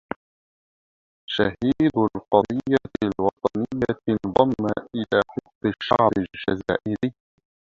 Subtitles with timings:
[1.33, 4.53] شهيد القضية الوطنية انضم
[4.95, 7.13] إلى حزب الشعب الجزائري